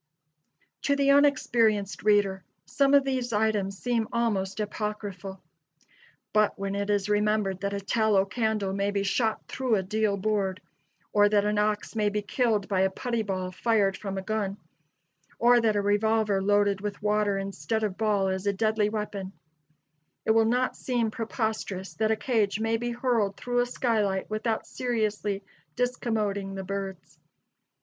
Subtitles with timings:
[0.81, 5.43] To the unexperienced reader some of these items seem almost apocryphal.
[6.33, 10.17] But when it is remembered that a tallow candle may be shot through a deal
[10.17, 10.59] board,
[11.13, 14.57] or that an ox may be killed by a putty ball fired from a gun,
[15.37, 19.33] or that a revolver loaded with water instead of ball is a deadly weapon,
[20.25, 24.65] it will not seem preposterous that a cage may be hurled through a skylight without
[24.65, 25.43] seriously
[25.75, 27.19] discommoding the birds.